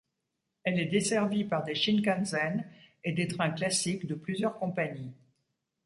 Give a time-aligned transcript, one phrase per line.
[0.63, 2.65] Elle est desservie par des Shinkansen
[3.03, 5.13] et des trains classiques de plusieurs compagnies.